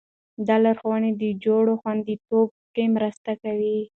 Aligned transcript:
دا 0.47 0.55
لارښوونې 0.63 1.11
د 1.21 1.23
خوړو 1.41 1.73
خوندیتوب 1.81 2.47
کې 2.73 2.83
مرسته 2.95 3.31
کوي. 3.43 3.79